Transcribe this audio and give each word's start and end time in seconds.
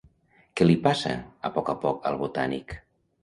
Què 0.59 0.65
li 0.67 0.77
passa 0.87 1.11
a 1.49 1.53
poc 1.59 1.69
a 1.73 1.77
poc 1.83 2.09
al 2.13 2.17
Botànic? 2.25 2.75